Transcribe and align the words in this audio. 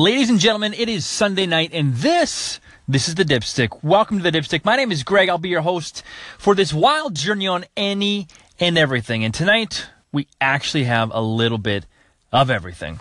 Ladies 0.00 0.30
and 0.30 0.40
gentlemen, 0.40 0.72
it 0.72 0.88
is 0.88 1.04
Sunday 1.04 1.44
night, 1.44 1.72
and 1.74 1.94
this 1.94 2.58
this 2.88 3.06
is 3.06 3.16
the 3.16 3.22
Dipstick. 3.22 3.84
Welcome 3.84 4.16
to 4.16 4.22
the 4.22 4.32
Dipstick. 4.32 4.64
My 4.64 4.74
name 4.74 4.90
is 4.90 5.02
Greg. 5.02 5.28
I'll 5.28 5.36
be 5.36 5.50
your 5.50 5.60
host 5.60 6.02
for 6.38 6.54
this 6.54 6.72
wild 6.72 7.14
journey 7.14 7.46
on 7.46 7.66
any 7.76 8.26
and 8.58 8.78
everything. 8.78 9.24
And 9.24 9.34
tonight 9.34 9.88
we 10.10 10.26
actually 10.40 10.84
have 10.84 11.10
a 11.12 11.20
little 11.20 11.58
bit 11.58 11.84
of 12.32 12.50
everything. 12.50 13.00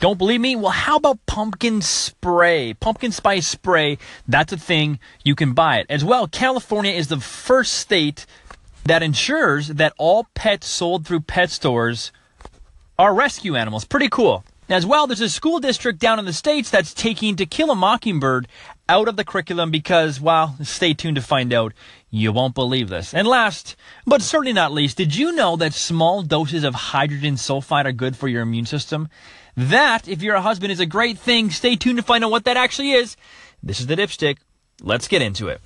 Don't 0.00 0.18
believe 0.18 0.40
me? 0.40 0.56
Well, 0.56 0.72
how 0.72 0.96
about 0.96 1.24
pumpkin 1.24 1.82
spray? 1.82 2.74
Pumpkin 2.74 3.12
spice 3.12 3.46
spray. 3.46 3.98
That's 4.26 4.52
a 4.52 4.58
thing. 4.58 4.98
You 5.22 5.36
can 5.36 5.52
buy 5.52 5.78
it. 5.78 5.86
As 5.88 6.04
well, 6.04 6.26
California 6.26 6.90
is 6.90 7.06
the 7.06 7.20
first 7.20 7.74
state 7.74 8.26
that 8.86 9.04
ensures 9.04 9.68
that 9.68 9.92
all 9.98 10.26
pets 10.34 10.66
sold 10.66 11.06
through 11.06 11.20
pet 11.20 11.50
stores 11.50 12.10
are 12.98 13.14
rescue 13.14 13.54
animals. 13.54 13.84
Pretty 13.84 14.08
cool. 14.08 14.44
As 14.70 14.86
well, 14.86 15.08
there's 15.08 15.20
a 15.20 15.28
school 15.28 15.58
district 15.58 15.98
down 15.98 16.20
in 16.20 16.26
the 16.26 16.32
States 16.32 16.70
that's 16.70 16.94
taking 16.94 17.34
To 17.34 17.44
Kill 17.44 17.72
a 17.72 17.74
Mockingbird 17.74 18.46
out 18.88 19.08
of 19.08 19.16
the 19.16 19.24
curriculum 19.24 19.72
because, 19.72 20.20
well, 20.20 20.56
stay 20.62 20.94
tuned 20.94 21.16
to 21.16 21.22
find 21.22 21.52
out. 21.52 21.72
You 22.08 22.30
won't 22.30 22.54
believe 22.54 22.88
this. 22.88 23.12
And 23.12 23.26
last, 23.26 23.74
but 24.06 24.22
certainly 24.22 24.52
not 24.52 24.70
least, 24.70 24.96
did 24.96 25.16
you 25.16 25.32
know 25.32 25.56
that 25.56 25.74
small 25.74 26.22
doses 26.22 26.62
of 26.62 26.76
hydrogen 26.76 27.34
sulfide 27.34 27.84
are 27.84 27.92
good 27.92 28.16
for 28.16 28.28
your 28.28 28.42
immune 28.42 28.66
system? 28.66 29.08
That, 29.56 30.06
if 30.06 30.22
you're 30.22 30.36
a 30.36 30.40
husband, 30.40 30.70
is 30.70 30.78
a 30.78 30.86
great 30.86 31.18
thing. 31.18 31.50
Stay 31.50 31.74
tuned 31.74 31.98
to 31.98 32.04
find 32.04 32.22
out 32.22 32.30
what 32.30 32.44
that 32.44 32.56
actually 32.56 32.92
is. 32.92 33.16
This 33.64 33.80
is 33.80 33.88
the 33.88 33.96
dipstick. 33.96 34.36
Let's 34.80 35.08
get 35.08 35.20
into 35.20 35.48
it. 35.48 35.60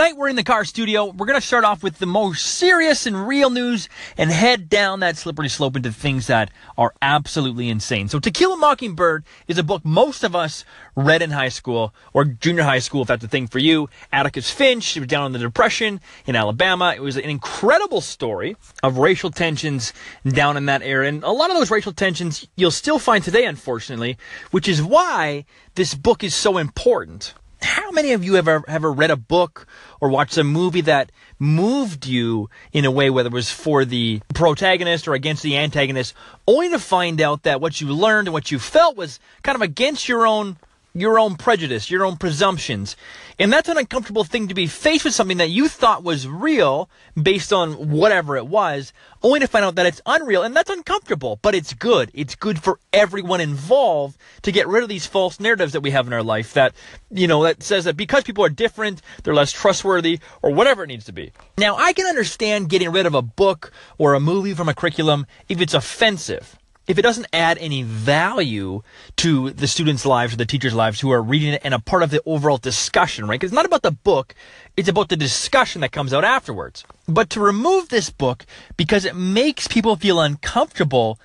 Tonight 0.00 0.16
we're 0.16 0.30
in 0.30 0.36
the 0.36 0.42
car 0.42 0.64
studio. 0.64 1.04
We're 1.04 1.26
going 1.26 1.38
to 1.38 1.46
start 1.46 1.64
off 1.64 1.82
with 1.82 1.98
the 1.98 2.06
most 2.06 2.42
serious 2.42 3.04
and 3.04 3.28
real 3.28 3.50
news 3.50 3.86
and 4.16 4.30
head 4.30 4.70
down 4.70 5.00
that 5.00 5.18
slippery 5.18 5.50
slope 5.50 5.76
into 5.76 5.92
things 5.92 6.26
that 6.28 6.50
are 6.78 6.94
absolutely 7.02 7.68
insane. 7.68 8.08
So 8.08 8.18
To 8.18 8.30
Kill 8.30 8.54
a 8.54 8.56
Mockingbird 8.56 9.24
is 9.46 9.58
a 9.58 9.62
book 9.62 9.84
most 9.84 10.24
of 10.24 10.34
us 10.34 10.64
read 10.96 11.20
in 11.20 11.32
high 11.32 11.50
school 11.50 11.92
or 12.14 12.24
junior 12.24 12.62
high 12.62 12.78
school 12.78 13.02
if 13.02 13.08
that's 13.08 13.22
a 13.22 13.28
thing 13.28 13.46
for 13.46 13.58
you. 13.58 13.90
Atticus 14.10 14.50
Finch, 14.50 14.96
was 14.96 15.06
down 15.06 15.26
in 15.26 15.32
the 15.32 15.38
Depression 15.38 16.00
in 16.24 16.34
Alabama. 16.34 16.94
It 16.96 17.02
was 17.02 17.18
an 17.18 17.24
incredible 17.24 18.00
story 18.00 18.56
of 18.82 18.96
racial 18.96 19.30
tensions 19.30 19.92
down 20.26 20.56
in 20.56 20.64
that 20.64 20.80
era. 20.80 21.08
And 21.08 21.22
a 21.24 21.30
lot 21.30 21.50
of 21.50 21.58
those 21.58 21.70
racial 21.70 21.92
tensions 21.92 22.48
you'll 22.56 22.70
still 22.70 22.98
find 22.98 23.22
today, 23.22 23.44
unfortunately, 23.44 24.16
which 24.50 24.66
is 24.66 24.82
why 24.82 25.44
this 25.74 25.94
book 25.94 26.24
is 26.24 26.34
so 26.34 26.56
important 26.56 27.34
how 27.90 27.94
many 27.94 28.12
of 28.12 28.22
you 28.22 28.34
have 28.34 28.46
ever, 28.46 28.64
ever 28.68 28.92
read 28.92 29.10
a 29.10 29.16
book 29.16 29.66
or 30.00 30.10
watched 30.10 30.38
a 30.38 30.44
movie 30.44 30.82
that 30.82 31.10
moved 31.40 32.06
you 32.06 32.48
in 32.72 32.84
a 32.84 32.90
way, 32.90 33.10
whether 33.10 33.26
it 33.26 33.32
was 33.32 33.50
for 33.50 33.84
the 33.84 34.20
protagonist 34.32 35.08
or 35.08 35.14
against 35.14 35.42
the 35.42 35.56
antagonist, 35.56 36.14
only 36.46 36.68
to 36.70 36.78
find 36.78 37.20
out 37.20 37.42
that 37.42 37.60
what 37.60 37.80
you 37.80 37.88
learned 37.88 38.28
and 38.28 38.32
what 38.32 38.52
you 38.52 38.60
felt 38.60 38.96
was 38.96 39.18
kind 39.42 39.56
of 39.56 39.62
against 39.62 40.08
your 40.08 40.24
own 40.24 40.56
your 40.92 41.18
own 41.18 41.36
prejudice, 41.36 41.90
your 41.90 42.04
own 42.04 42.16
presumptions. 42.16 42.96
And 43.38 43.52
that's 43.52 43.68
an 43.68 43.78
uncomfortable 43.78 44.24
thing 44.24 44.48
to 44.48 44.54
be 44.54 44.66
faced 44.66 45.04
with 45.04 45.14
something 45.14 45.38
that 45.38 45.50
you 45.50 45.68
thought 45.68 46.04
was 46.04 46.28
real 46.28 46.90
based 47.20 47.52
on 47.52 47.90
whatever 47.90 48.36
it 48.36 48.46
was, 48.46 48.92
only 49.22 49.40
to 49.40 49.46
find 49.46 49.64
out 49.64 49.76
that 49.76 49.86
it's 49.86 50.02
unreal. 50.04 50.42
And 50.42 50.54
that's 50.54 50.70
uncomfortable, 50.70 51.38
but 51.40 51.54
it's 51.54 51.72
good. 51.72 52.10
It's 52.12 52.34
good 52.34 52.62
for 52.62 52.78
everyone 52.92 53.40
involved 53.40 54.18
to 54.42 54.52
get 54.52 54.68
rid 54.68 54.82
of 54.82 54.88
these 54.88 55.06
false 55.06 55.40
narratives 55.40 55.72
that 55.72 55.80
we 55.80 55.90
have 55.90 56.06
in 56.06 56.12
our 56.12 56.22
life 56.22 56.52
that, 56.54 56.74
you 57.10 57.26
know, 57.26 57.42
that 57.44 57.62
says 57.62 57.84
that 57.84 57.96
because 57.96 58.24
people 58.24 58.44
are 58.44 58.50
different, 58.50 59.00
they're 59.22 59.34
less 59.34 59.52
trustworthy 59.52 60.18
or 60.42 60.50
whatever 60.50 60.84
it 60.84 60.88
needs 60.88 61.06
to 61.06 61.12
be. 61.12 61.32
Now, 61.56 61.76
I 61.76 61.92
can 61.92 62.06
understand 62.06 62.68
getting 62.68 62.92
rid 62.92 63.06
of 63.06 63.14
a 63.14 63.22
book 63.22 63.72
or 63.96 64.14
a 64.14 64.20
movie 64.20 64.54
from 64.54 64.68
a 64.68 64.74
curriculum 64.74 65.26
if 65.48 65.60
it's 65.60 65.74
offensive 65.74 66.58
if 66.86 66.98
it 66.98 67.02
doesn't 67.02 67.28
add 67.32 67.58
any 67.58 67.82
value 67.82 68.82
to 69.16 69.50
the 69.50 69.66
students' 69.66 70.04
lives 70.04 70.32
or 70.32 70.36
the 70.36 70.46
teachers' 70.46 70.74
lives 70.74 71.00
who 71.00 71.10
are 71.10 71.22
reading 71.22 71.52
it 71.52 71.60
and 71.64 71.74
a 71.74 71.78
part 71.78 72.02
of 72.02 72.10
the 72.10 72.22
overall 72.26 72.58
discussion, 72.58 73.26
right? 73.26 73.38
Because 73.38 73.50
it's 73.50 73.56
not 73.56 73.66
about 73.66 73.82
the 73.82 73.90
book, 73.90 74.34
it's 74.76 74.88
about 74.88 75.08
the 75.08 75.16
discussion 75.16 75.82
that 75.82 75.92
comes 75.92 76.12
out 76.12 76.24
afterwards. 76.24 76.84
But 77.06 77.30
to 77.30 77.40
remove 77.40 77.88
this 77.88 78.10
book 78.10 78.44
because 78.76 79.04
it 79.04 79.14
makes 79.14 79.68
people 79.68 79.96
feel 79.96 80.20
uncomfortable 80.20 81.20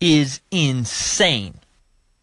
is 0.00 0.40
insane. 0.50 1.60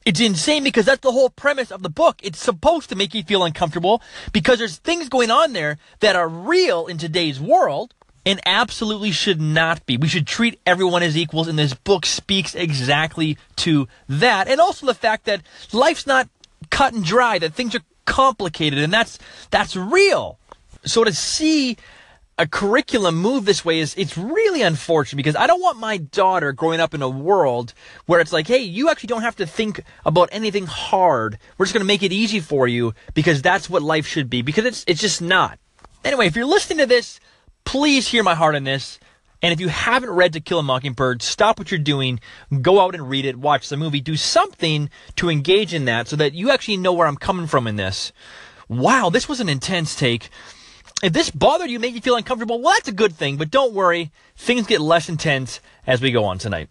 It's 0.03 0.19
insane 0.19 0.63
because 0.63 0.85
that's 0.85 1.01
the 1.01 1.11
whole 1.11 1.29
premise 1.29 1.71
of 1.71 1.83
the 1.83 1.89
book. 1.89 2.19
It's 2.23 2.39
supposed 2.39 2.89
to 2.89 2.95
make 2.95 3.13
you 3.13 3.23
feel 3.23 3.43
uncomfortable 3.43 4.01
because 4.33 4.57
there's 4.57 4.77
things 4.77 5.09
going 5.09 5.29
on 5.29 5.53
there 5.53 5.77
that 5.99 6.15
are 6.15 6.27
real 6.27 6.87
in 6.87 6.97
today's 6.97 7.39
world 7.39 7.93
and 8.25 8.39
absolutely 8.45 9.11
should 9.11 9.41
not 9.41 9.85
be. 9.85 9.97
We 9.97 10.07
should 10.07 10.27
treat 10.27 10.59
everyone 10.65 11.03
as 11.03 11.17
equals, 11.17 11.47
and 11.47 11.57
this 11.57 11.73
book 11.73 12.05
speaks 12.05 12.55
exactly 12.55 13.37
to 13.57 13.87
that. 14.07 14.47
And 14.47 14.59
also 14.61 14.85
the 14.85 14.93
fact 14.93 15.25
that 15.25 15.41
life's 15.73 16.05
not 16.05 16.29
cut 16.69 16.93
and 16.93 17.03
dry, 17.03 17.39
that 17.39 17.53
things 17.53 17.75
are 17.75 17.81
complicated, 18.05 18.79
and 18.79 18.93
that's 18.93 19.17
that's 19.49 19.75
real. 19.75 20.37
So 20.85 21.03
to 21.03 21.13
see 21.13 21.77
a 22.37 22.47
curriculum 22.47 23.15
move 23.17 23.45
this 23.45 23.63
way 23.63 23.79
is 23.79 23.93
it's 23.97 24.17
really 24.17 24.63
unfortunate 24.63 25.17
because 25.17 25.35
I 25.35 25.45
don't 25.45 25.61
want 25.61 25.77
my 25.77 25.97
daughter 25.97 26.51
growing 26.53 26.79
up 26.79 26.93
in 26.95 27.01
a 27.03 27.09
world 27.09 27.73
where 28.07 28.19
it's 28.19 28.33
like, 28.33 28.47
hey, 28.47 28.59
you 28.59 28.89
actually 28.89 29.07
don't 29.07 29.21
have 29.21 29.35
to 29.35 29.45
think 29.45 29.81
about 30.05 30.29
anything 30.31 30.65
hard. 30.65 31.37
We're 31.57 31.65
just 31.65 31.73
going 31.73 31.83
to 31.83 31.87
make 31.87 32.01
it 32.01 32.11
easy 32.11 32.39
for 32.39 32.67
you 32.67 32.93
because 33.13 33.41
that's 33.41 33.69
what 33.69 33.83
life 33.83 34.07
should 34.07 34.29
be 34.29 34.41
because 34.41 34.65
it's 34.65 34.83
it's 34.87 35.01
just 35.01 35.21
not. 35.21 35.59
Anyway, 36.03 36.25
if 36.25 36.35
you're 36.35 36.45
listening 36.45 36.79
to 36.79 36.87
this 36.87 37.19
please 37.63 38.07
hear 38.07 38.23
my 38.23 38.35
heart 38.35 38.55
on 38.55 38.63
this. 38.63 38.99
And 39.41 39.51
if 39.51 39.59
you 39.59 39.69
haven't 39.69 40.11
read 40.11 40.33
To 40.33 40.39
Kill 40.39 40.59
a 40.59 40.63
Mockingbird, 40.63 41.23
stop 41.23 41.57
what 41.57 41.71
you're 41.71 41.79
doing, 41.79 42.19
go 42.61 42.79
out 42.79 42.93
and 42.93 43.09
read 43.09 43.25
it, 43.25 43.37
watch 43.37 43.69
the 43.69 43.77
movie, 43.77 43.99
do 43.99 44.15
something 44.15 44.89
to 45.15 45.29
engage 45.29 45.73
in 45.73 45.85
that 45.85 46.07
so 46.07 46.15
that 46.17 46.33
you 46.33 46.51
actually 46.51 46.77
know 46.77 46.93
where 46.93 47.07
I'm 47.07 47.15
coming 47.15 47.47
from 47.47 47.65
in 47.65 47.75
this. 47.75 48.11
Wow, 48.67 49.09
this 49.09 49.27
was 49.27 49.39
an 49.39 49.49
intense 49.49 49.95
take. 49.95 50.29
If 51.01 51.13
this 51.13 51.31
bothered 51.31 51.71
you, 51.71 51.79
made 51.79 51.95
you 51.95 52.01
feel 52.01 52.15
uncomfortable, 52.15 52.61
well, 52.61 52.73
that's 52.75 52.87
a 52.87 52.93
good 52.93 53.15
thing, 53.15 53.37
but 53.37 53.49
don't 53.49 53.73
worry, 53.73 54.11
things 54.35 54.67
get 54.67 54.79
less 54.79 55.09
intense 55.09 55.59
as 55.87 56.01
we 56.01 56.11
go 56.11 56.25
on 56.25 56.37
tonight. 56.37 56.69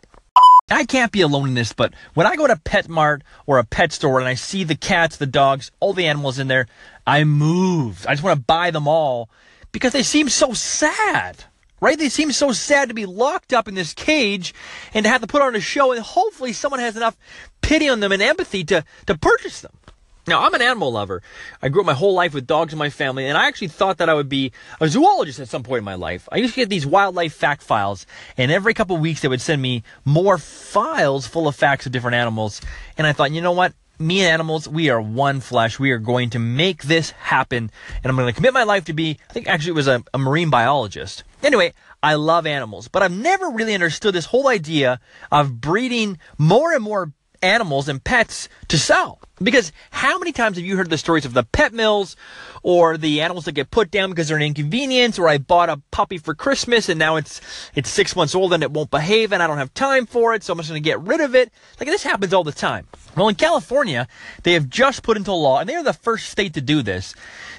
I 0.71 0.85
can't 0.85 1.11
be 1.11 1.23
alone 1.23 1.49
in 1.49 1.55
this, 1.55 1.73
but 1.73 1.93
when 2.15 2.29
I 2.29 2.37
go 2.37 2.47
to 2.47 2.55
PetSmart 2.55 3.23
or 3.47 3.59
a 3.59 3.65
pet 3.65 3.93
store 3.93 4.21
and 4.21 4.29
I 4.29 4.35
see 4.35 4.63
the 4.63 4.77
cats, 4.77 5.17
the 5.17 5.27
dogs, 5.27 5.73
all 5.81 5.93
the 5.93 6.07
animals 6.07 6.39
in 6.39 6.47
there, 6.47 6.69
I 7.05 7.25
move. 7.25 8.07
I 8.09 8.13
just 8.13 8.23
want 8.23 8.39
to 8.39 8.45
buy 8.45 8.71
them 8.71 8.87
all 8.87 9.29
because 9.73 9.93
they 9.93 10.03
seem 10.03 10.29
so 10.29 10.53
sad. 10.53 11.45
Right? 11.81 11.99
They 11.99 12.11
seem 12.11 12.31
so 12.33 12.53
sad 12.53 12.89
to 12.89 12.95
be 12.95 13.07
locked 13.07 13.55
up 13.55 13.67
in 13.67 13.75
this 13.75 13.95
cage 13.95 14.53
and 14.93 15.05
to 15.05 15.09
have 15.09 15.23
to 15.23 15.27
put 15.27 15.41
on 15.41 15.57
a 15.57 15.61
show 15.61 15.93
and 15.93 16.03
hopefully 16.03 16.53
someone 16.53 16.81
has 16.81 16.95
enough 16.95 17.17
pity 17.63 17.89
on 17.89 18.01
them 18.01 18.13
and 18.13 18.21
empathy 18.21 18.65
to, 18.65 18.85
to 19.07 19.17
purchase 19.17 19.63
them. 19.63 19.73
Now, 20.27 20.45
I'm 20.45 20.55
an 20.55 20.63
animal 20.63 20.93
lover. 20.93 21.23
I 21.63 21.71
grew 21.71 21.81
up 21.81 21.87
my 21.87 21.95
whole 21.95 22.15
life 22.15 22.35
with 22.35 22.47
dogs 22.47 22.73
in 22.73 22.79
my 22.79 22.91
family, 22.91 23.27
and 23.27 23.37
I 23.37 23.49
actually 23.49 23.69
thought 23.69 23.99
that 23.99 24.09
I 24.09 24.15
would 24.15 24.29
be 24.29 24.53
a 24.81 24.87
zoologist 24.87 25.41
at 25.41 25.49
some 25.49 25.63
point 25.63 25.79
in 25.79 25.85
my 25.85 25.95
life. 25.95 26.29
I 26.31 26.37
used 26.37 26.55
to 26.55 26.61
get 26.61 26.69
these 26.69 26.87
wildlife 26.87 27.33
fact 27.33 27.63
files, 27.63 28.07
and 28.37 28.53
every 28.53 28.75
couple 28.75 28.97
of 28.97 29.03
weeks 29.03 29.23
they 29.23 29.29
would 29.29 29.41
send 29.41 29.63
me 29.63 29.83
more 30.05 30.37
files 30.37 31.27
full 31.27 31.49
of 31.49 31.57
facts 31.57 31.87
of 31.87 31.93
different 31.93 32.15
animals. 32.15 32.61
And 32.99 33.07
I 33.07 33.13
thought, 33.13 33.33
you 33.33 33.41
know 33.41 33.53
what? 33.53 33.73
Me 34.01 34.21
and 34.21 34.29
animals, 34.29 34.67
we 34.67 34.89
are 34.89 35.01
one 35.01 35.41
flesh. 35.41 35.79
We 35.79 35.91
are 35.91 35.99
going 35.99 36.31
to 36.31 36.39
make 36.39 36.85
this 36.85 37.11
happen. 37.11 37.71
And 38.03 38.11
I'm 38.11 38.17
going 38.17 38.27
to 38.27 38.33
commit 38.33 38.55
my 38.55 38.65
life 38.65 38.87
to 38.87 38.93
be, 38.93 39.19
I 39.29 39.33
think 39.33 39.47
actually 39.47 39.73
it 39.73 39.75
was 39.75 39.89
a, 39.89 40.03
a 40.15 40.19
marine 40.19 40.51
biologist. 40.51 41.23
Anyway, 41.43 41.75
I 42.03 42.15
love 42.15 42.47
animals, 42.47 42.89
but 42.89 43.03
I've 43.03 43.13
never 43.13 43.51
really 43.51 43.75
understood 43.75 44.15
this 44.15 44.27
whole 44.27 44.49
idea 44.49 45.01
of 45.31 45.61
breeding 45.61 46.19
more 46.39 46.73
and 46.73 46.83
more 46.83 47.13
animals 47.43 47.89
and 47.89 48.03
pets 48.03 48.49
to 48.69 48.79
sell. 48.79 49.21
Because 49.43 49.73
how 49.91 50.19
many 50.19 50.33
times 50.33 50.59
have 50.59 50.67
you 50.67 50.77
heard 50.77 50.91
the 50.91 50.99
stories 50.99 51.25
of 51.25 51.33
the 51.33 51.45
pet 51.45 51.73
mills 51.73 52.15
or 52.63 52.99
the 52.99 53.23
animals 53.23 53.47
that 53.47 53.53
get 53.53 53.71
put 53.71 53.91
down 53.91 54.11
because 54.11 54.29
they're 54.29 54.37
an 54.37 54.43
inconvenience 54.43 55.19
or 55.19 55.29
I 55.29 55.39
bought 55.39 55.71
a 55.71 55.81
puppy 55.91 56.19
for 56.19 56.35
Christmas 56.35 56.91
and 56.91 56.99
now 56.99 57.17
it's 57.17 57.41
it's 57.75 57.89
6 57.89 58.15
months 58.17 58.35
old 58.35 58.53
and 58.53 58.63
it 58.63 58.71
won't 58.71 58.91
behave 58.91 59.33
and 59.33 59.43
I 59.43 59.47
don't 59.47 59.57
have 59.57 59.73
time 59.73 60.05
for 60.05 60.35
it 60.35 60.43
so 60.43 60.53
I'm 60.53 60.59
just 60.59 60.69
going 60.69 60.83
to 60.83 60.87
get 60.87 61.01
rid 61.01 61.23
of 61.23 61.35
it. 61.35 61.51
Like 61.79 61.89
this 61.89 62.03
happens 62.03 62.35
all 62.35 62.45
the 62.45 62.53
time. 62.53 62.87
Well, 63.17 63.29
in 63.29 63.35
California, 63.35 64.07
they 64.43 64.53
have 64.53 64.69
just 64.69 65.03
put 65.03 65.17
into 65.17 65.33
law 65.33 65.59
and 65.59 65.69
they 65.69 65.75
are 65.75 65.83
the 65.83 65.95
first 65.95 66.29
state 66.29 66.53
to 66.55 66.61
do 66.61 66.83
this 66.83 67.15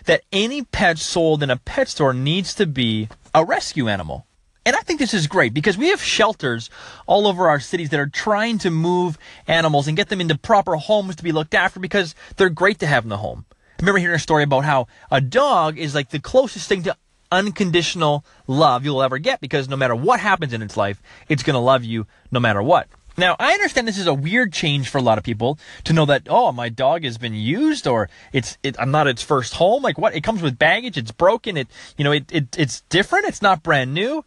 that 0.05 0.21
any 0.31 0.63
pet 0.63 0.99
sold 0.99 1.41
in 1.41 1.49
a 1.49 1.57
pet 1.57 1.89
store 1.89 2.13
needs 2.13 2.53
to 2.55 2.67
be 2.67 3.09
a 3.33 3.43
rescue 3.43 3.87
animal. 3.87 4.27
And 4.65 4.75
I 4.75 4.79
think 4.79 4.99
this 4.99 5.13
is 5.13 5.25
great 5.25 5.53
because 5.53 5.77
we 5.77 5.87
have 5.87 6.01
shelters 6.01 6.69
all 7.07 7.25
over 7.25 7.49
our 7.49 7.59
cities 7.59 7.89
that 7.89 7.99
are 7.99 8.07
trying 8.07 8.59
to 8.59 8.69
move 8.69 9.17
animals 9.47 9.87
and 9.87 9.97
get 9.97 10.09
them 10.09 10.21
into 10.21 10.37
proper 10.37 10.75
homes 10.75 11.15
to 11.15 11.23
be 11.23 11.31
looked 11.31 11.55
after 11.55 11.79
because 11.79 12.13
they're 12.37 12.49
great 12.49 12.79
to 12.79 12.87
have 12.87 13.03
in 13.03 13.09
the 13.09 13.17
home. 13.17 13.45
I 13.49 13.81
remember 13.81 13.99
hearing 13.99 14.15
a 14.15 14.19
story 14.19 14.43
about 14.43 14.63
how 14.63 14.87
a 15.09 15.19
dog 15.19 15.79
is 15.79 15.95
like 15.95 16.09
the 16.09 16.19
closest 16.19 16.69
thing 16.69 16.83
to 16.83 16.95
unconditional 17.31 18.23
love 18.45 18.85
you'll 18.85 19.01
ever 19.01 19.17
get 19.17 19.41
because 19.41 19.67
no 19.67 19.75
matter 19.75 19.95
what 19.95 20.19
happens 20.19 20.53
in 20.53 20.61
its 20.61 20.77
life, 20.77 21.01
it's 21.27 21.41
going 21.41 21.55
to 21.55 21.59
love 21.59 21.83
you 21.83 22.05
no 22.31 22.39
matter 22.39 22.61
what. 22.61 22.87
Now, 23.17 23.35
I 23.39 23.53
understand 23.53 23.87
this 23.87 23.97
is 23.97 24.07
a 24.07 24.13
weird 24.13 24.53
change 24.53 24.89
for 24.89 24.97
a 24.97 25.01
lot 25.01 25.17
of 25.17 25.23
people 25.23 25.59
to 25.83 25.93
know 25.93 26.05
that, 26.05 26.27
oh, 26.29 26.51
my 26.51 26.69
dog 26.69 27.03
has 27.03 27.17
been 27.17 27.33
used 27.33 27.87
or 27.87 28.09
it's, 28.31 28.57
it, 28.63 28.75
I'm 28.79 28.91
not 28.91 29.07
its 29.07 29.21
first 29.21 29.55
home. 29.55 29.83
Like 29.83 29.97
what? 29.97 30.15
It 30.15 30.21
comes 30.21 30.41
with 30.41 30.59
baggage. 30.59 30.97
It's 30.97 31.11
broken. 31.11 31.57
It, 31.57 31.67
you 31.97 32.03
know, 32.03 32.11
it, 32.11 32.31
it, 32.31 32.57
it's 32.57 32.81
different. 32.81 33.25
It's 33.25 33.41
not 33.41 33.63
brand 33.63 33.93
new. 33.93 34.23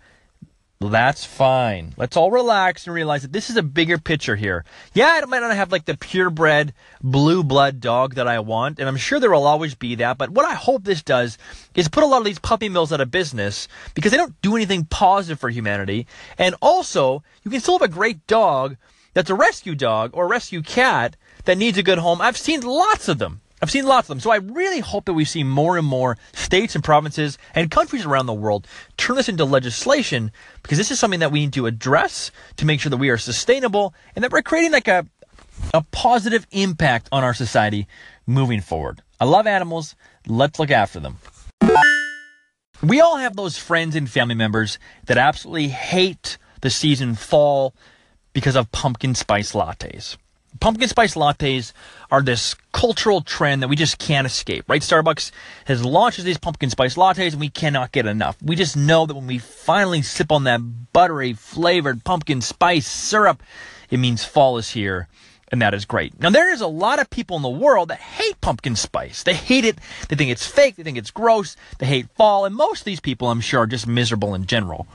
That's 0.91 1.25
fine. 1.25 1.95
Let's 1.97 2.17
all 2.17 2.31
relax 2.31 2.87
and 2.87 2.95
realize 2.95 3.23
that 3.23 3.33
this 3.33 3.49
is 3.49 3.57
a 3.57 3.63
bigger 3.63 3.99
picture 3.99 4.37
here. 4.37 4.65
Yeah, 4.93 5.21
I 5.23 5.25
might 5.27 5.41
not 5.41 5.55
have 5.55 5.73
like 5.73 5.85
the 5.85 5.97
purebred 5.97 6.75
blue 7.03 7.43
blood 7.43 7.81
dog 7.81 8.17
that 8.17 8.29
I 8.29 8.41
want, 8.41 8.79
and 8.79 8.89
I'm 8.89 8.97
sure 8.97 9.19
there 9.19 9.31
will 9.31 9.47
always 9.47 9.75
be 9.75 9.95
that, 9.97 10.19
but 10.19 10.31
what 10.31 10.45
I 10.45 10.55
hope 10.55 10.85
this 10.85 11.03
does 11.03 11.39
is 11.75 11.89
put 11.89 12.03
a 12.03 12.07
lot 12.07 12.19
of 12.19 12.25
these 12.25 12.39
puppy 12.39 12.69
mills 12.69 12.93
out 12.93 13.01
of 13.01 13.11
business 13.11 13.69
because 13.95 14.11
they 14.11 14.19
don't 14.19 14.41
do 14.43 14.57
anything 14.57 14.85
positive 14.85 15.41
for 15.41 15.49
humanity. 15.49 16.07
And 16.39 16.55
also, 16.61 17.23
you 17.43 17.51
can 17.51 17.61
still 17.61 17.79
have 17.79 17.89
a 17.89 17.93
great 17.93 18.27
dog 18.27 18.77
that's 19.15 19.31
a 19.31 19.35
rescue 19.35 19.75
dog 19.75 20.11
or 20.13 20.25
a 20.25 20.29
rescue 20.29 20.63
cat 20.63 21.17
that 21.45 21.59
needs 21.59 21.79
a 21.79 21.83
good 21.83 21.99
home. 21.99 22.21
I've 22.21 22.37
seen 22.37 22.61
lots 22.63 23.09
of 23.09 23.19
them. 23.19 23.41
I've 23.64 23.70
seen 23.70 23.87
lots 23.87 24.05
of 24.05 24.08
them. 24.08 24.20
So 24.20 24.31
I 24.31 24.37
really 24.37 24.81
hope 24.81 25.06
that 25.06 25.14
we 25.14 25.25
see 25.25 25.43
more 25.43 25.78
and 25.78 25.87
more 25.87 26.19
states 26.34 26.75
and 26.75 26.84
provinces 26.84 27.38
and 27.55 27.70
countries 27.70 28.05
around 28.05 28.26
the 28.26 28.34
world 28.34 28.66
turn 28.99 29.16
this 29.16 29.31
into 29.31 29.46
legislation 29.46 30.32
because 30.62 30.76
this 30.76 30.90
is 30.90 31.00
something 31.00 31.20
that 31.20 31.32
we 31.32 31.40
need 31.40 31.55
to 31.55 31.64
address 31.64 32.31
to 32.58 32.66
make 32.66 32.78
sure 32.78 32.90
that 32.90 32.99
we 32.99 33.08
are 33.08 33.16
sustainable 33.16 33.94
and 34.14 34.22
that 34.22 34.31
we're 34.31 34.43
creating 34.43 34.72
like 34.72 34.87
a, 34.87 35.06
a 35.72 35.82
positive 35.93 36.46
impact 36.50 37.08
on 37.11 37.25
our 37.25 37.32
society 37.32 37.87
moving 38.26 38.61
forward. 38.61 39.00
I 39.19 39.25
love 39.25 39.46
animals. 39.46 39.96
Let's 40.26 40.58
look 40.58 40.70
after 40.70 41.00
them. 41.00 41.16
We 42.82 43.00
all 43.00 43.16
have 43.16 43.34
those 43.34 43.56
friends 43.56 43.96
and 43.96 44.11
family 44.11 44.34
members 44.34 44.78
that 45.06 45.16
absolutely 45.16 45.69
hate 45.69 46.37
the 46.61 46.69
season 46.69 47.14
fall 47.14 47.75
because 48.34 48.56
of 48.56 48.70
pumpkin 48.72 49.14
spice 49.14 49.52
lattes 49.52 50.19
pumpkin 50.61 50.89
spice 50.89 51.15
lattes 51.15 51.73
are 52.11 52.23
this 52.23 52.55
cultural 52.73 53.21
trend 53.21 53.62
that 53.62 53.69
we 53.69 53.77
just 53.77 53.99
can't 53.99 54.27
escape, 54.27 54.65
right? 54.69 54.83
Starbucks 54.83 55.31
has 55.67 55.85
launched 55.85 56.23
these 56.23 56.39
pumpkin 56.39 56.71
spice 56.71 56.95
lattes 56.95 57.33
and 57.33 57.41
we 57.41 57.51
cannot 57.51 57.93
get 57.93 58.06
enough. 58.06 58.37
We 58.43 58.56
just 58.56 58.77
know 58.77 59.06
that 59.06 59.15
when 59.15 59.27
we 59.27 59.39
finally 59.39 60.03
sip 60.03 60.31
on 60.31 60.45
that 60.45 60.93
buttery 60.93 61.33
flavored 61.33 62.05
pumpkin 62.05 62.41
spice 62.41 62.87
syrup, 62.87 63.43
it 63.91 63.99
means 63.99 64.25
fall 64.25 64.59
is 64.59 64.71
here. 64.71 65.09
And 65.53 65.61
that 65.62 65.75
is 65.75 65.85
great. 65.85 66.19
Now, 66.19 66.31
there 66.31 66.53
is 66.53 66.62
a 66.62 66.67
lot 66.67 66.99
of 66.99 67.11
people 67.11 67.37
in 67.37 67.43
the 67.43 67.49
world 67.49 67.89
that 67.89 68.00
hate 68.00 68.41
pumpkin 68.41 68.75
spice. 68.75 69.23
They 69.23 69.35
hate 69.35 69.65
it. 69.65 69.79
They 70.09 70.17
think 70.17 70.31
it's 70.31 70.47
fake. 70.47 70.75
They 70.75 70.83
think 70.83 70.99
it's 70.99 71.12
gross. 71.12 71.55
They 71.79 71.87
hate 71.87 72.09
fall. 72.17 72.45
And 72.45 72.57
most 72.57 72.81
of 72.81 72.85
these 72.87 72.99
people, 72.99 73.31
I'm 73.31 73.43
sure, 73.43 73.61
are 73.61 73.67
just 73.67 73.87
miserable 73.87 74.35
in 74.35 74.47
general. 74.47 74.89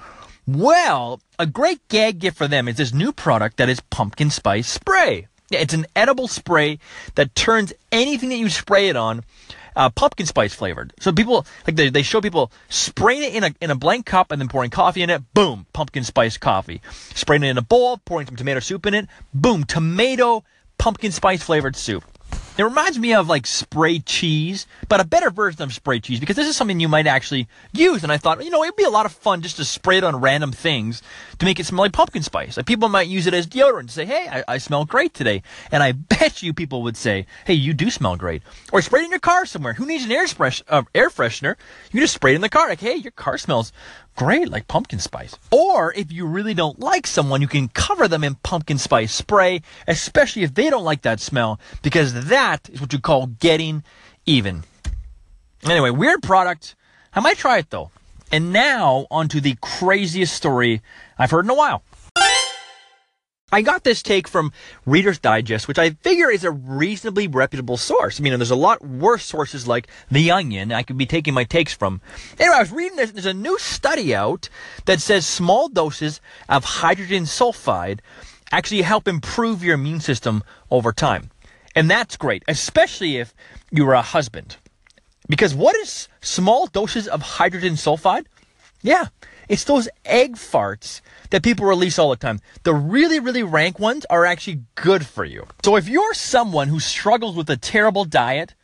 Well, 0.46 1.22
a 1.38 1.46
great 1.46 1.88
gag 1.88 2.20
gift 2.20 2.36
for 2.36 2.48
them 2.48 2.68
is 2.68 2.78
this 2.78 2.92
new 2.92 3.14
product 3.14 3.58
that 3.58 3.70
is 3.70 3.80
pumpkin 3.80 4.32
spice 4.32 4.68
spray. 4.68 5.28
Yeah, 5.50 5.60
it's 5.60 5.74
an 5.74 5.88
edible 5.96 6.28
spray 6.28 6.80
that 7.16 7.36
turns 7.36 7.74
anything 7.92 8.30
that 8.30 8.38
you 8.38 8.50
spray 8.50 8.90
it 8.90 8.96
on 8.96 9.24
uh, 9.76 9.90
pumpkin 9.90 10.26
spice 10.26 10.54
flavored. 10.54 10.94
So 11.00 11.12
people 11.12 11.46
like 11.66 11.76
they, 11.76 11.90
they 11.90 12.02
show 12.02 12.22
people 12.22 12.52
spraying 12.68 13.24
it 13.24 13.36
in 13.36 13.44
a 13.44 13.56
in 13.62 13.72
a 13.72 13.76
blank 13.76 14.06
cup 14.06 14.32
and 14.32 14.42
then 14.42 14.50
pouring 14.50 14.70
coffee 14.70 15.02
in 15.02 15.10
it. 15.10 15.22
Boom, 15.34 15.66
pumpkin 15.74 16.04
spice 16.04 16.38
coffee. 16.38 16.82
Spraying 17.16 17.44
it 17.44 17.50
in 17.50 17.58
a 17.58 17.62
bowl, 17.62 17.98
pouring 17.98 18.28
some 18.28 18.36
tomato 18.36 18.60
soup 18.60 18.86
in 18.86 18.94
it. 18.94 19.08
Boom, 19.34 19.64
tomato 19.64 20.44
pumpkin 20.78 21.12
spice 21.12 21.42
flavored 21.42 21.76
soup. 21.76 22.04
It 22.60 22.64
reminds 22.64 23.00
me 23.00 23.14
of 23.14 23.30
like 23.30 23.48
spray 23.48 24.00
cheese, 24.00 24.68
but 24.90 25.00
a 25.00 25.06
better 25.06 25.30
version 25.30 25.62
of 25.62 25.74
spray 25.74 26.02
cheese 26.02 26.20
because 26.20 26.36
this 26.36 26.46
is 26.46 26.58
something 26.58 26.82
you 26.82 26.90
might 26.90 27.08
actually 27.08 27.48
use. 27.72 28.04
And 28.04 28.12
I 28.12 28.18
thought, 28.18 28.44
you 28.44 28.50
know, 28.50 28.62
it'd 28.64 28.76
be 28.76 28.84
a 28.84 28.90
lot 28.90 29.06
of 29.06 29.14
fun 29.14 29.42
just 29.42 29.56
to 29.58 29.64
spray 29.64 30.00
it 30.00 30.04
on 30.04 30.18
random 30.20 30.52
things 30.52 31.02
to 31.38 31.46
make 31.46 31.58
it 31.62 31.66
smell 31.68 31.84
like 31.84 31.94
pumpkin 31.94 32.22
spice. 32.22 32.58
Like 32.58 32.66
people 32.66 32.90
might 32.90 33.08
use 33.08 33.28
it 33.28 33.34
as 33.34 33.48
deodorant 33.48 33.88
to 33.88 33.94
say, 33.94 34.04
hey, 34.04 34.28
I, 34.30 34.56
I 34.56 34.58
smell 34.58 34.84
great 34.84 35.14
today. 35.14 35.42
And 35.72 35.82
I 35.82 35.92
bet 36.20 36.44
you 36.44 36.54
people 36.54 36.84
would 36.84 36.98
say, 36.98 37.28
hey, 37.46 37.54
you 37.54 37.74
do 37.74 37.90
smell 37.90 38.18
great. 38.18 38.44
Or 38.74 38.82
spray 38.82 39.04
it 39.04 39.06
in 39.06 39.12
your 39.12 39.22
car 39.22 39.46
somewhere. 39.46 39.76
Who 39.76 39.86
needs 39.86 40.04
an 40.04 40.12
air, 40.12 40.28
fresh, 40.28 40.62
uh, 40.68 40.84
air 40.94 41.10
freshener? 41.10 41.56
You 41.86 41.92
can 41.92 42.02
just 42.02 42.16
spray 42.16 42.34
it 42.34 42.36
in 42.36 42.42
the 42.42 42.50
car. 42.50 42.68
Like, 42.68 42.82
hey, 42.82 42.96
your 42.96 43.12
car 43.12 43.38
smells 43.38 43.72
great, 44.20 44.50
like 44.50 44.68
pumpkin 44.68 45.00
spice. 45.00 45.38
Or 45.50 45.94
if 45.94 46.12
you 46.12 46.26
really 46.26 46.54
don't 46.54 46.78
like 46.78 47.08
someone, 47.08 47.42
you 47.42 47.48
can 47.48 47.70
cover 47.70 48.06
them 48.06 48.26
in 48.26 48.36
pumpkin 48.36 48.78
spice 48.78 49.14
spray, 49.14 49.62
especially 49.88 50.44
if 50.44 50.54
they 50.54 50.70
don't 50.70 50.84
like 50.84 51.04
that 51.04 51.22
smell, 51.22 51.58
because 51.84 52.26
that 52.26 52.70
is 52.70 52.82
what 52.82 52.92
you 52.92 53.00
call 53.00 53.28
getting 53.28 53.82
even. 54.26 54.66
Anyway, 55.64 55.90
weird 55.90 56.22
product. 56.22 56.76
I 57.14 57.22
might 57.22 57.38
try 57.38 57.60
it 57.60 57.70
though. 57.70 57.92
And 58.30 58.52
now 58.52 59.08
onto 59.10 59.40
the 59.40 59.56
craziest 59.62 60.36
story 60.36 60.82
I've 61.18 61.32
heard 61.32 61.46
in 61.46 61.52
a 61.52 61.56
while. 61.56 61.82
I 63.52 63.62
got 63.64 63.84
this 63.84 64.04
take 64.04 64.28
from 64.28 64.52
Reader's 64.86 65.18
Digest, 65.18 65.68
which 65.68 65.80
I 65.80 65.92
figure 65.92 66.30
is 66.30 66.44
a 66.44 66.52
reasonably 66.52 67.28
reputable 67.28 67.78
source. 67.78 68.20
I 68.20 68.24
mean, 68.24 68.38
there's 68.38 68.52
a 68.52 68.56
lot 68.56 68.86
worse 68.86 69.26
sources 69.26 69.68
like 69.68 69.88
The 70.12 70.30
Onion 70.30 70.72
I 70.72 70.84
could 70.84 70.98
be 70.98 71.08
taking 71.08 71.34
my 71.34 71.46
takes 71.46 71.74
from. 71.74 72.02
Anyway, 72.40 72.56
I 72.56 72.60
was 72.60 72.72
reading 72.72 72.98
this. 72.98 73.12
There's 73.12 73.26
a 73.26 73.34
new 73.34 73.58
study 73.58 74.14
out 74.14 74.50
that 74.86 75.02
says 75.02 75.26
small 75.26 75.68
doses 75.68 76.22
of 76.48 76.64
hydrogen 76.64 77.24
sulfide 77.24 78.00
actually 78.52 78.84
help 78.84 79.08
improve 79.08 79.64
your 79.64 79.76
immune 79.76 80.00
system 80.00 80.44
over 80.70 80.92
time. 80.92 81.32
And 81.76 81.90
that's 81.90 82.18
great, 82.18 82.44
especially 82.48 83.18
if 83.18 83.34
you're 83.72 83.94
a 83.94 84.02
husband. 84.02 84.58
Because 85.28 85.54
what 85.54 85.76
is 85.76 86.08
small 86.22 86.68
doses 86.68 87.08
of 87.08 87.22
hydrogen 87.22 87.74
sulfide? 87.74 88.26
Yeah, 88.82 89.08
it's 89.48 89.64
those 89.66 89.90
egg 90.06 90.36
farts 90.36 91.02
that 91.32 91.44
people 91.44 91.66
release 91.66 92.00
all 92.00 92.10
the 92.10 92.16
time. 92.16 92.40
The 92.64 92.74
really, 92.74 93.20
really 93.20 93.44
rank 93.44 93.80
ones 93.80 94.06
are 94.10 94.26
actually 94.26 94.64
good 94.76 95.06
for 95.06 95.26
you. 95.26 95.48
So 95.64 95.76
if 95.76 95.90
you're 95.90 96.14
someone 96.14 96.70
who 96.70 96.80
struggles 96.80 97.36
with 97.36 97.50
a 97.50 97.58
terrible 97.58 98.06
diet 98.06 98.56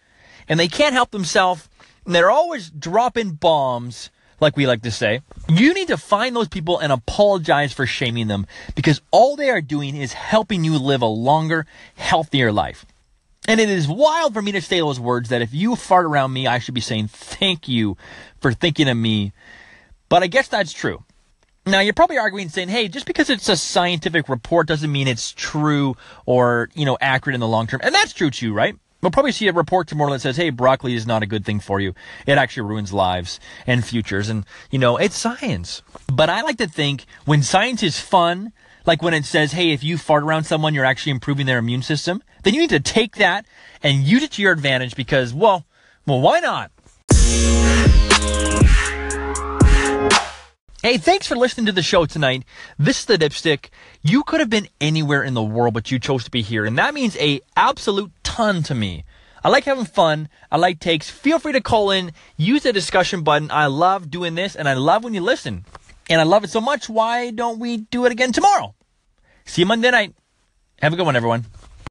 and 0.48 0.60
they 0.60 0.68
can't 0.68 0.94
help 0.94 1.12
themselves 1.12 1.68
and 2.06 2.16
they're 2.16 2.32
always 2.32 2.70
dropping 2.70 3.32
bombs, 3.32 4.10
like 4.40 4.56
we 4.56 4.68
like 4.68 4.84
to 4.84 4.92
say, 4.92 5.22
you 5.50 5.74
need 5.74 5.88
to 5.88 5.98
find 5.98 6.36
those 6.36 6.48
people 6.48 6.80
and 6.80 6.92
apologize 6.92 7.74
for 7.74 7.86
shaming 7.86 8.28
them 8.28 8.46
because 8.76 9.02
all 9.12 9.36
they 9.36 9.50
are 9.50 9.62
doing 9.62 9.96
is 9.96 10.14
helping 10.14 10.64
you 10.64 10.78
live 10.78 11.02
a 11.02 11.08
longer, 11.08 11.66
healthier 11.96 12.52
life. 12.52 12.86
And 13.48 13.60
it 13.60 13.70
is 13.70 13.88
wild 13.88 14.34
for 14.34 14.42
me 14.42 14.52
to 14.54 14.62
say 14.62 14.80
those 14.80 15.00
words 15.00 15.30
that 15.30 15.42
if 15.42 15.54
you 15.54 15.76
fart 15.76 16.06
around 16.06 16.34
me, 16.34 16.48
I 16.48 16.60
should 16.60 16.74
be 16.74 16.82
saying 16.82 17.10
thank 17.10 17.68
you 17.68 17.96
for 18.40 18.54
thinking 18.54 18.90
of 18.90 18.98
me 18.98 19.34
but 20.10 20.24
I 20.24 20.28
guess 20.28 20.48
that's 20.48 20.74
true. 20.74 21.04
Now, 21.68 21.80
you're 21.80 21.94
probably 21.94 22.20
arguing 22.20 22.50
saying, 22.50 22.70
hey, 22.70 22.88
just 22.88 23.08
because 23.08 23.30
it's 23.30 23.50
a 23.50 23.58
scientific 23.58 24.30
report 24.30 24.68
doesn't 24.68 24.92
mean 24.92 25.08
it's 25.08 25.32
true 25.32 25.96
or, 26.28 26.70
you 26.76 26.86
know, 26.86 26.96
accurate 27.02 27.34
in 27.34 27.40
the 27.40 27.48
long 27.48 27.66
term. 27.66 27.80
And 27.84 27.94
that's 27.94 28.14
true 28.14 28.30
too, 28.30 28.54
right? 28.54 28.76
We'll 29.02 29.12
probably 29.12 29.32
see 29.32 29.48
a 29.48 29.54
report 29.54 29.88
tomorrow 29.88 30.12
that 30.12 30.22
says, 30.22 30.38
hey, 30.38 30.52
broccoli 30.52 30.96
is 30.96 31.08
not 31.08 31.24
a 31.24 31.28
good 31.28 31.44
thing 31.44 31.60
for 31.60 31.80
you. 31.80 31.94
It 32.28 32.38
actually 32.38 32.68
ruins 32.70 32.94
lives 32.94 33.40
and 33.66 33.86
futures. 33.86 34.30
And, 34.30 34.46
you 34.70 34.80
know, 34.80 34.98
it's 34.98 35.18
science. 35.18 35.82
But 36.12 36.30
I 36.30 36.42
like 36.42 36.58
to 36.58 36.68
think 36.68 37.06
when 37.26 37.42
science 37.42 37.82
is 37.84 38.00
fun, 38.00 38.52
like 38.86 39.02
when 39.02 39.14
it 39.14 39.26
says, 39.26 39.52
hey, 39.52 39.72
if 39.72 39.84
you 39.84 39.98
fart 39.98 40.24
around 40.24 40.46
someone, 40.46 40.74
you're 40.74 40.86
actually 40.86 41.12
improving 41.12 41.46
their 41.46 41.60
immune 41.60 41.82
system, 41.82 42.24
then 42.44 42.54
you 42.54 42.62
need 42.62 42.70
to 42.70 42.80
take 42.80 43.16
that 43.16 43.46
and 43.82 44.04
use 44.04 44.24
it 44.24 44.32
to 44.34 44.42
your 44.42 44.52
advantage 44.52 44.96
because, 44.96 45.34
well, 45.34 45.66
well, 46.06 46.22
why 46.22 46.40
not? 46.40 46.72
Hey, 50.86 51.00
thanks 51.00 51.26
for 51.26 51.36
listening 51.36 51.66
to 51.66 51.72
the 51.72 51.82
show 51.82 52.06
tonight. 52.06 52.46
This 52.78 53.00
is 53.00 53.06
the 53.06 53.18
Dipstick. 53.18 53.70
You 54.04 54.22
could 54.22 54.40
have 54.40 54.52
been 54.52 54.68
anywhere 54.80 55.24
in 55.24 55.34
the 55.34 55.42
world, 55.42 55.74
but 55.74 55.90
you 55.90 55.98
chose 55.98 56.26
to 56.26 56.30
be 56.30 56.44
here, 56.44 56.64
and 56.64 56.78
that 56.78 56.94
means 56.94 57.18
a 57.18 57.42
absolute 57.56 58.12
ton 58.22 58.62
to 58.62 58.76
me. 58.76 59.04
I 59.44 59.50
like 59.50 59.64
having 59.64 59.86
fun. 59.86 60.30
I 60.52 60.58
like 60.58 60.80
takes. 60.80 61.10
Feel 61.10 61.40
free 61.40 61.54
to 61.54 61.60
call 61.60 61.90
in. 61.90 62.12
Use 62.38 62.62
the 62.62 62.72
discussion 62.72 63.24
button. 63.24 63.50
I 63.50 63.66
love 63.66 64.12
doing 64.12 64.36
this, 64.36 64.56
and 64.56 64.70
I 64.70 64.76
love 64.76 65.04
when 65.04 65.16
you 65.16 65.22
listen. 65.22 65.66
And 66.08 66.22
I 66.22 66.24
love 66.24 66.44
it 66.44 66.52
so 66.52 66.62
much. 66.62 66.88
Why 66.88 67.32
don't 67.32 67.58
we 67.58 67.78
do 67.78 68.06
it 68.06 68.12
again 68.12 68.32
tomorrow? 68.32 68.76
See 69.46 69.64
you 69.64 69.66
Monday 69.66 69.90
night. 69.90 70.14
Have 70.84 70.94
a 70.94 70.98
good 70.98 71.06
one, 71.08 71.16
everyone. 71.16 71.46